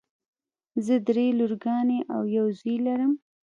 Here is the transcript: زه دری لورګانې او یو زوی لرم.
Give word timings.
زه 0.85 0.95
دری 1.07 1.27
لورګانې 1.39 1.99
او 2.13 2.21
یو 2.37 2.45
زوی 2.59 2.75
لرم. 2.85 3.13